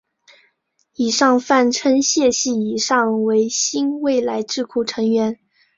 [0.95, 5.37] 以上泛称谢系以上为新未来智库成员。